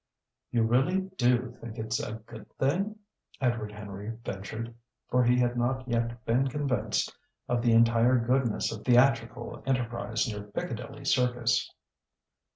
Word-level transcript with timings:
"You 0.49 0.63
really 0.63 1.01
do 1.15 1.55
think 1.61 1.77
it's 1.77 1.99
a 1.99 2.13
good 2.25 2.51
thing?" 2.57 2.95
Edward 3.39 3.71
Henry 3.71 4.17
ventured, 4.25 4.73
for 5.09 5.23
he 5.23 5.37
had 5.37 5.55
not 5.55 5.87
yet 5.87 6.25
been 6.25 6.47
convinced 6.47 7.15
of 7.47 7.61
the 7.61 7.73
entire 7.73 8.17
goodness 8.17 8.71
of 8.71 8.83
theatrical 8.83 9.61
enterprise 9.67 10.27
near 10.27 10.41
Piccadilly 10.41 11.05
Circus. 11.05 11.71